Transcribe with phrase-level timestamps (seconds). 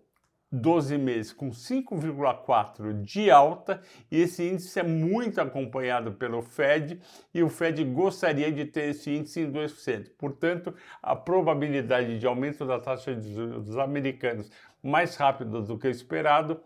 [0.52, 7.00] 12 meses com 5,4 de alta, e esse índice é muito acompanhado pelo Fed,
[7.34, 10.10] e o Fed gostaria de ter esse índice em 2%.
[10.18, 14.52] Portanto, a probabilidade de aumento da taxa de juros dos americanos
[14.84, 16.60] mais rápido do que esperado,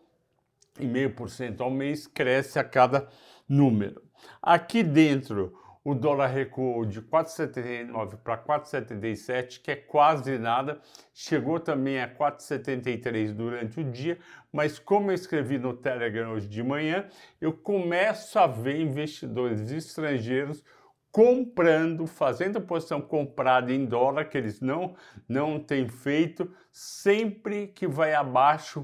[0.80, 3.08] em meio por cento ao mês, cresce a cada
[3.48, 4.02] número.
[4.42, 10.82] Aqui dentro, o dólar recuou de 4,79 para 4,77, que é quase nada.
[11.14, 14.18] Chegou também a 4,73 durante o dia,
[14.52, 17.08] mas como eu escrevi no Telegram hoje de manhã,
[17.40, 20.64] eu começo a ver investidores estrangeiros
[21.12, 24.96] comprando, fazendo posição comprada em dólar, que eles não,
[25.30, 28.84] não têm feito, sempre que vai abaixo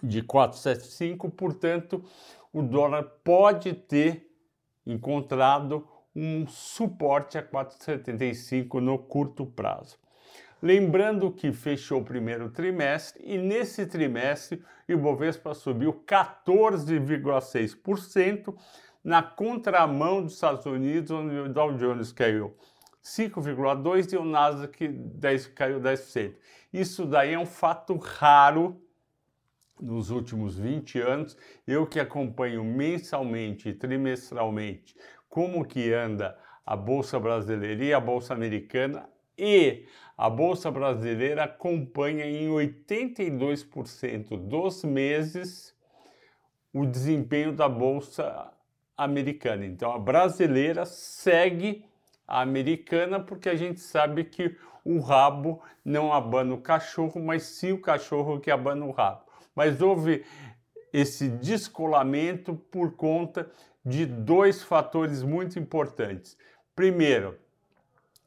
[0.00, 2.04] de 4,75, portanto,
[2.52, 4.27] o dólar pode ter
[4.92, 9.96] encontrado um suporte a 4,75 no curto prazo.
[10.60, 18.52] Lembrando que fechou o primeiro trimestre e nesse trimestre o Ibovespa subiu 14,6%
[19.04, 22.56] na contramão dos Estados Unidos, onde o Dow Jones caiu
[23.04, 26.34] 5,2% e o Nasdaq 10, caiu 10%.
[26.72, 28.82] Isso daí é um fato raro
[29.80, 34.94] nos últimos 20 anos, eu que acompanho mensalmente e trimestralmente
[35.28, 39.86] como que anda a bolsa brasileira e a bolsa americana e
[40.16, 45.74] a bolsa brasileira acompanha em 82% dos meses
[46.72, 48.52] o desempenho da bolsa
[48.96, 49.64] americana.
[49.64, 51.84] Então a brasileira segue
[52.26, 57.72] a americana porque a gente sabe que o rabo não abana o cachorro, mas sim
[57.72, 59.27] o cachorro que abana o rabo
[59.58, 60.24] mas houve
[60.92, 63.50] esse descolamento por conta
[63.84, 66.38] de dois fatores muito importantes.
[66.76, 67.36] Primeiro,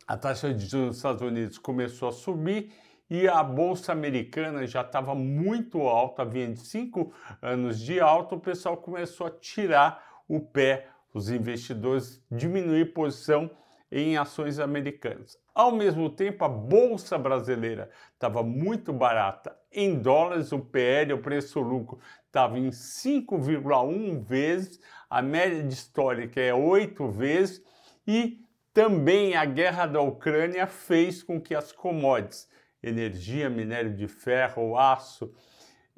[0.06, 2.74] a taxa de juros dos Estados Unidos começou a subir
[3.10, 8.76] e a bolsa americana já estava muito alta, havia cinco anos de alta, o pessoal
[8.76, 13.50] começou a tirar o pé, os investidores diminuir posição
[13.92, 15.38] em ações americanas.
[15.54, 19.56] Ao mesmo tempo, a bolsa brasileira estava muito barata.
[19.72, 24.80] Em dólares, o PL, o preço-lucro, estava em 5,1 vezes,
[25.10, 27.62] a média histórica é 8 vezes,
[28.08, 28.40] e
[28.74, 32.50] também a guerra da Ucrânia fez com que as commodities,
[32.82, 35.34] energia, minério de ferro, aço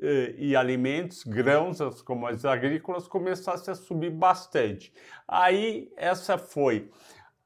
[0.02, 4.92] eh, e alimentos, grãos, as commodities agrícolas, começassem a subir bastante.
[5.28, 6.90] Aí, essa foi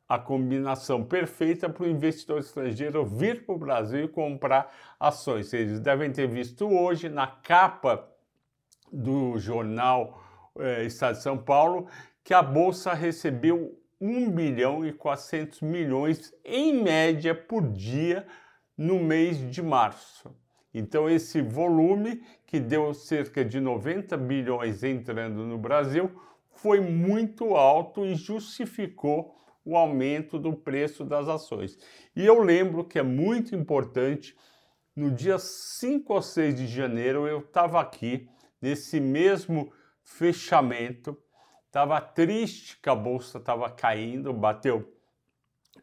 [0.07, 5.51] a combinação perfeita para o investidor estrangeiro vir para o Brasil e comprar ações.
[5.53, 8.07] Eles devem ter visto hoje na capa
[8.91, 10.23] do jornal
[10.59, 11.87] eh, Estado de São Paulo
[12.23, 18.25] que a Bolsa recebeu 1 bilhão e 400 milhões em média por dia
[18.77, 20.33] no mês de março.
[20.73, 26.11] Então, esse volume, que deu cerca de 90 bilhões entrando no Brasil,
[26.51, 29.35] foi muito alto e justificou
[29.67, 31.77] o aumento do preço das ações.
[32.15, 34.33] E eu lembro que é muito importante,
[34.95, 38.29] no dia 5 ou 6 de janeiro eu estava aqui,
[38.61, 39.71] nesse mesmo
[40.01, 41.21] fechamento,
[41.65, 44.89] estava triste que a bolsa estava caindo, bateu,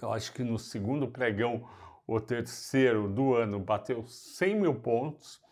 [0.00, 1.68] eu acho que no segundo pregão,
[2.06, 5.42] o terceiro do ano, bateu 100 mil pontos,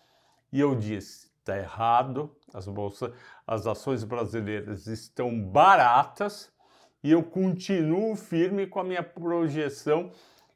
[0.51, 3.13] e eu disse, está errado, as bolsas,
[3.47, 6.51] as ações brasileiras estão baratas,
[7.03, 10.11] e eu continuo firme com a minha projeção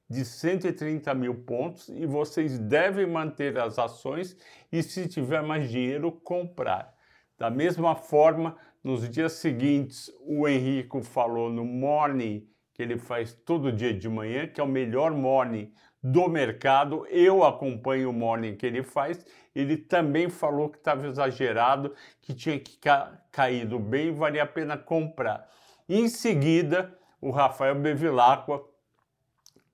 [0.08, 4.36] de 130 mil pontos e vocês devem manter as ações
[4.70, 6.94] e, se tiver mais dinheiro, comprar.
[7.36, 13.72] Da mesma forma, nos dias seguintes, o Henrico falou no morning que ele faz todo
[13.72, 15.72] dia de manhã, que é o melhor morning
[16.02, 17.06] do mercado.
[17.08, 19.24] Eu acompanho o morning que ele faz.
[19.54, 24.78] Ele também falou que estava exagerado, que tinha que ca caído bem, valia a pena
[24.78, 25.48] comprar.
[25.88, 28.60] Em seguida, o Rafael Bevilacqua,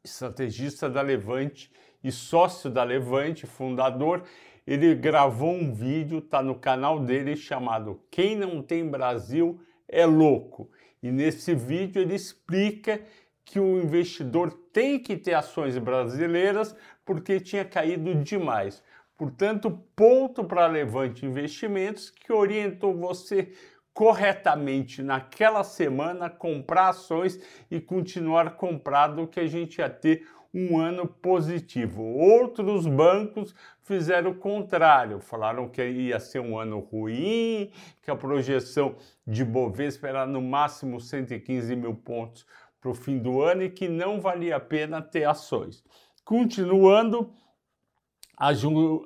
[0.04, 1.72] estrategista da Levante
[2.04, 4.22] e sócio da Levante, fundador,
[4.66, 10.70] ele gravou um vídeo, está no canal dele, chamado Quem Não Tem Brasil é Louco.
[11.02, 13.00] E nesse vídeo ele explica
[13.42, 16.76] que o investidor tem que ter ações brasileiras
[17.06, 18.82] porque tinha caído demais.
[19.16, 23.52] Portanto, ponto para Levante Investimentos que orientou você
[23.94, 27.38] corretamente naquela semana comprar ações
[27.70, 32.02] e continuar comprado que a gente ia ter um ano positivo.
[32.02, 37.70] Outros bancos fizeram o contrário, falaram que ia ser um ano ruim,
[38.02, 38.96] que a projeção
[39.26, 42.46] de Bovespa era no máximo 115 mil pontos
[42.80, 45.82] para o fim do ano e que não valia a pena ter ações.
[46.24, 47.32] Continuando,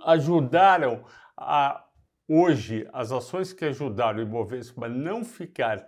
[0.04, 1.04] ajudaram
[1.36, 1.85] a
[2.28, 5.87] hoje as ações que ajudaram o Ibovespa a não ficar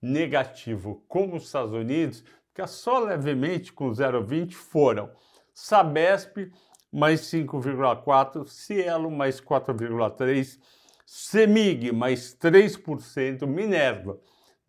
[0.00, 5.10] negativo como os Estados Unidos, ficar só levemente com 0,20 foram
[5.52, 6.50] Sabesp
[6.92, 10.58] mais 5,4, Cielo mais 4,3,
[11.04, 14.18] Semig mais 3%, Minerva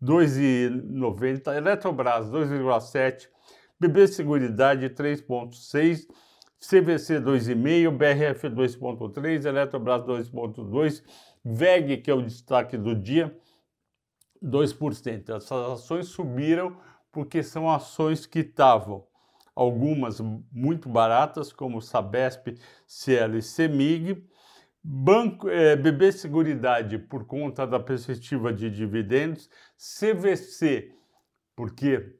[0.02, 3.28] 2,90, Eletrobras 2,7,
[3.80, 6.06] BB Seguridade 3,6,
[6.60, 11.02] CVC 2,5, BRF 2,3, Eletrobras 2,2,
[11.44, 13.36] VEG, que é o destaque do dia,
[14.42, 15.36] 2%.
[15.36, 16.76] Essas ações subiram
[17.12, 19.06] porque são ações que estavam
[19.54, 20.20] algumas
[20.52, 24.24] muito baratas, como Sabesp, e Semig,
[24.82, 30.92] Banco, é, BB Seguridade por conta da perspectiva de dividendos, CVC,
[31.56, 32.14] porque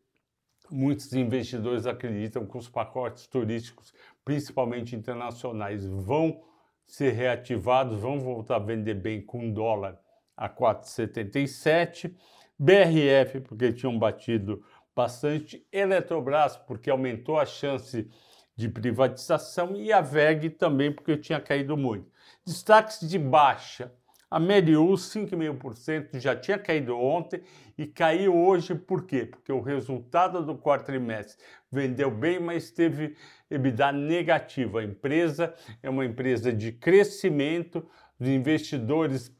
[0.68, 3.94] muitos investidores acreditam que os pacotes turísticos,
[4.28, 6.42] principalmente internacionais, vão
[6.84, 9.98] ser reativados, vão voltar a vender bem com dólar
[10.36, 12.14] a 4,77,
[12.58, 14.62] BRF, porque tinham batido
[14.94, 18.06] bastante, Eletrobras, porque aumentou a chance
[18.54, 22.12] de privatização, e a VEG também, porque tinha caído muito.
[22.44, 23.90] Destaques de baixa.
[24.30, 27.42] A Meriu, 5,5%, já tinha caído ontem
[27.78, 29.24] e caiu hoje por quê?
[29.24, 31.42] Porque o resultado do quarto trimestre
[31.72, 33.16] vendeu bem, mas teve
[33.50, 34.80] EBITDA negativa.
[34.80, 37.88] A empresa é uma empresa de crescimento,
[38.20, 39.34] os investidores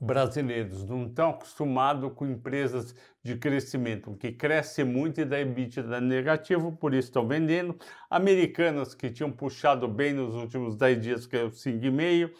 [0.00, 2.94] brasileiros não estão acostumados com empresas
[3.24, 7.76] de crescimento, que cresce muito e dá EBITDA negativo, por isso estão vendendo.
[8.08, 12.30] Americanas, que tinham puxado bem nos últimos 10 dias, caiu 5,5%.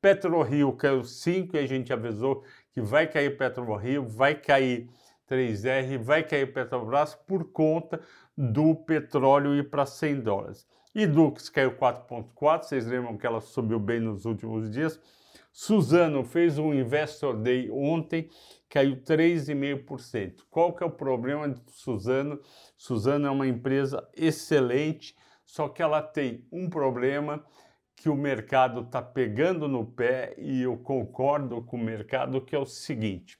[0.00, 4.88] PetroRio caiu 5% e a gente avisou que vai cair PetroRio, vai cair
[5.28, 8.00] 3R, vai cair Petrobras por conta
[8.36, 10.66] do petróleo ir para 100 dólares.
[10.94, 14.98] E Dux caiu 4,4%, vocês lembram que ela subiu bem nos últimos dias.
[15.52, 18.30] Suzano fez um Investor Day ontem,
[18.68, 20.44] caiu 3,5%.
[20.50, 22.40] Qual que é o problema de Suzano?
[22.76, 27.44] Suzano é uma empresa excelente, só que ela tem um problema
[27.98, 32.58] que o mercado está pegando no pé e eu concordo com o mercado que é
[32.58, 33.38] o seguinte: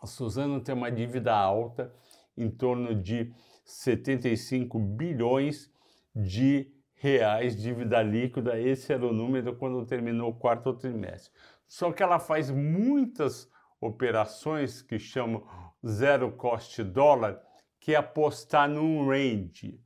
[0.00, 1.94] a Suzano tem uma dívida alta,
[2.36, 3.32] em torno de
[3.64, 5.72] 75 bilhões
[6.14, 8.58] de reais dívida líquida.
[8.58, 11.32] Esse era o número quando terminou o quarto trimestre.
[11.66, 13.48] Só que ela faz muitas
[13.80, 15.46] operações que chamam
[15.86, 17.40] zero cost dólar,
[17.78, 19.80] que é apostar num range.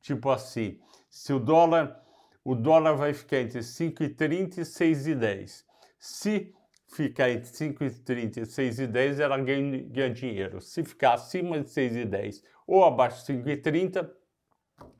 [0.00, 2.00] Tipo assim, se o dólar,
[2.44, 5.64] o dólar vai ficar entre 5,30 e 6,10.
[5.98, 6.54] Se
[6.88, 10.60] ficar entre 5,30 e 6,10, ela ganha, ganha dinheiro.
[10.60, 14.10] Se ficar acima de 6,10 ou abaixo de 5,30,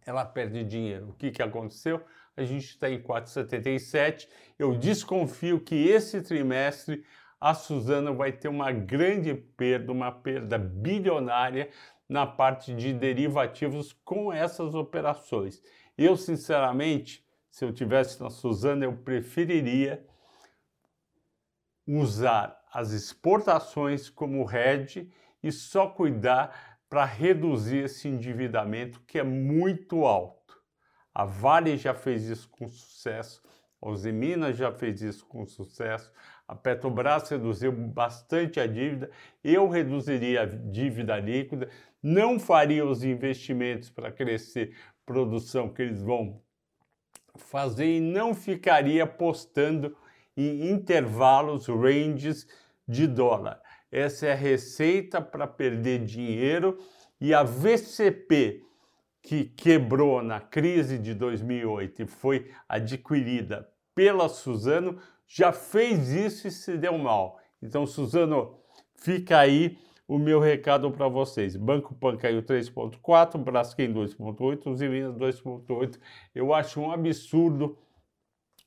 [0.05, 1.11] ela perde dinheiro.
[1.11, 2.03] O que, que aconteceu?
[2.37, 4.29] A gente está em 4,77.
[4.59, 7.05] Eu desconfio que esse trimestre
[7.41, 11.71] a Suzano vai ter uma grande perda, uma perda bilionária
[12.09, 15.63] na parte de derivativos com essas operações.
[15.97, 20.07] Eu, sinceramente, se eu tivesse na Suzano, eu preferiria
[21.87, 25.11] usar as exportações como hedge
[25.43, 30.57] e só cuidar para reduzir esse endividamento que é muito alto.
[31.13, 33.43] A Vale já fez isso com sucesso,
[33.83, 36.13] a Usiminas já fez isso com sucesso,
[36.47, 39.11] A Petrobras reduziu bastante a dívida,
[39.43, 41.69] eu reduziria a dívida líquida,
[42.03, 44.77] não faria os investimentos para crescer
[45.07, 46.43] produção que eles vão
[47.41, 49.97] fazer e não ficaria apostando
[50.37, 52.47] em intervalos, ranges
[52.87, 53.61] de dólar.
[53.91, 56.79] Essa é a receita para perder dinheiro
[57.21, 58.63] e a VCP,
[59.23, 66.51] que quebrou na crise de 2008 e foi adquirida pela Suzano, já fez isso e
[66.51, 67.39] se deu mal.
[67.63, 68.59] Então, Suzano,
[68.95, 69.77] fica aí
[70.11, 71.55] o meu recado para vocês.
[71.55, 76.01] Banco Pan caiu 3,4, Braskem 2,8, Usiminas 2,8.
[76.35, 77.79] Eu acho um absurdo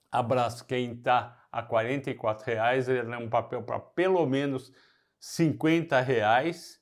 [0.09, 2.01] a Braskem estar tá a R$
[2.45, 4.71] reais, ele é um papel para pelo menos
[5.37, 6.79] R$ reais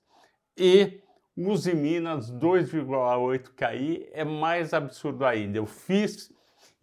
[0.55, 1.01] e
[1.35, 5.57] Usiminas 2,8 cair é mais absurdo ainda.
[5.57, 6.31] Eu fiz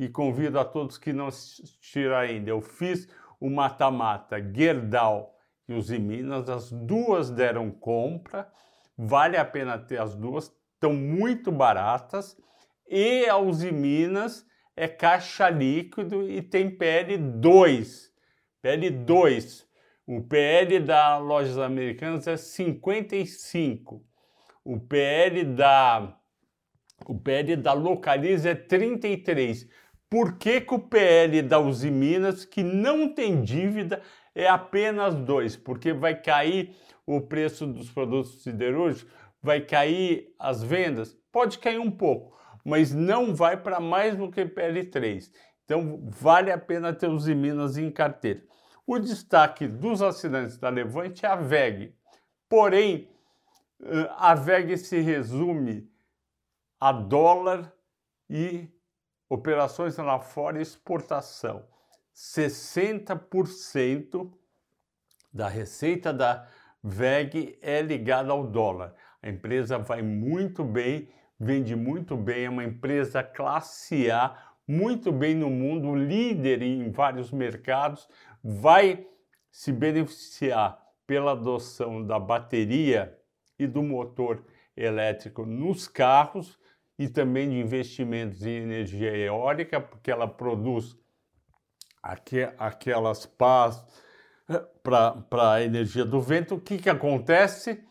[0.01, 2.51] e convido a todos que não assistiram ainda.
[2.51, 3.07] Eu fiz
[3.39, 5.38] o mata-mata Gerdau
[5.69, 8.51] e os Minas, as duas deram compra,
[8.97, 12.37] vale a pena ter as duas, estão muito baratas,
[12.89, 18.09] e a Uzi Minas é caixa líquido e tem PL2.
[18.65, 19.67] PL2.
[20.07, 24.03] O PL da Lojas Americanas é 55.
[24.65, 26.17] O PL da
[27.07, 29.69] o PL da Localiza é 33.
[30.11, 34.03] Por que, que o PL da Uzi Minas, que não tem dívida,
[34.35, 36.75] é apenas dois, porque vai cair
[37.05, 39.13] o preço dos produtos siderúrgicos,
[39.43, 44.45] vai cair as vendas, pode cair um pouco, mas não vai para mais do que
[44.45, 45.31] PL3.
[45.65, 48.43] Então vale a pena ter os Minas em carteira.
[48.87, 51.95] O destaque dos assinantes da Levante é a VEG.
[52.49, 53.07] Porém,
[54.17, 55.87] a VEG se resume
[56.81, 57.71] a dólar
[58.31, 58.69] e
[59.29, 61.65] operações lá fora e exportação.
[62.15, 64.33] 60%
[65.33, 66.49] da receita da
[66.83, 68.95] VEG é ligada ao dólar.
[69.23, 71.09] A empresa vai muito bem,
[71.39, 77.31] vende muito bem, é uma empresa classe A, muito bem no mundo, líder em vários
[77.31, 78.09] mercados,
[78.43, 79.07] vai
[79.51, 83.17] se beneficiar pela adoção da bateria
[83.59, 84.45] e do motor
[84.77, 86.59] elétrico nos carros
[86.99, 90.97] e também de investimentos em energia eólica, porque ela produz
[92.59, 93.85] aquelas pás
[94.49, 97.85] eh, para a energia do vento, o que, que acontece?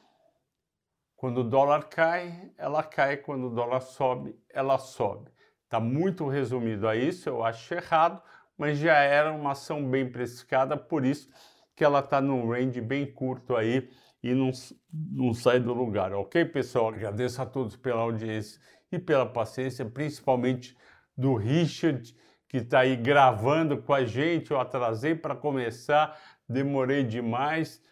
[1.16, 5.32] Quando o dólar cai, ela cai, quando o dólar sobe, ela sobe.
[5.64, 8.22] Está muito resumido a isso, eu acho errado,
[8.58, 11.30] mas já era uma ação bem precificada, por isso
[11.76, 13.90] que ela está num range bem curto aí
[14.22, 14.52] e não,
[14.92, 16.90] não sai do lugar, ok, pessoal?
[16.90, 18.60] Agradeço a todos pela audiência
[18.92, 20.78] e pela paciência, principalmente
[21.16, 22.16] do Richard
[22.48, 24.52] que está aí gravando com a gente.
[24.52, 26.18] Eu atrasei para começar,
[26.48, 27.84] demorei demais.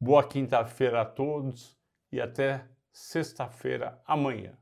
[0.00, 1.76] Boa quinta-feira a todos
[2.12, 4.56] e até sexta-feira amanhã.